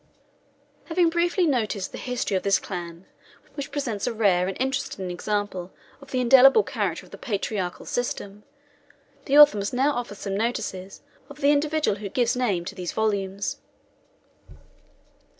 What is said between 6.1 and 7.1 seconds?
indelible character